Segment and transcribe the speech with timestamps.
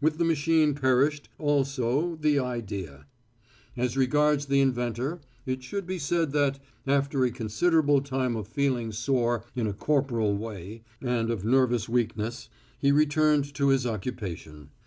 [0.00, 3.04] With the machine perished also the idea.
[3.76, 8.90] As regards the inventor, it should be said that, after a considerable time of feeling
[8.90, 14.70] sore in a corporal way and of nervous weakness, he returned to his occupation.